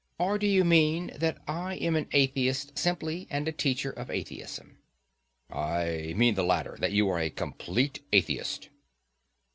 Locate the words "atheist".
2.11-2.75, 8.11-8.69